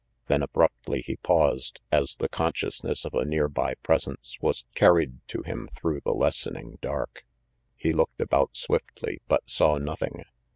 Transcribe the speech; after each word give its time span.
Then 0.25 0.41
abruptly 0.41 1.03
he 1.05 1.17
paused, 1.17 1.79
as 1.91 2.15
the 2.15 2.27
conscious 2.27 2.83
ness 2.83 3.05
of 3.05 3.13
a 3.13 3.23
nearby 3.23 3.75
presencejvas 3.83 4.63
carried 4.73 5.19
to 5.27 5.43
him 5.43 5.69
through 5.75 6.01
RANGY 6.01 6.01
PETE 6.01 6.03
283 6.03 6.03
the 6.05 6.17
lessening 6.17 6.79
dark. 6.81 7.25
He 7.75 7.93
looked 7.93 8.19
about 8.19 8.57
swiftly, 8.57 9.21
but 9.27 9.47
saw 9.47 9.77
nothing. 9.77 10.23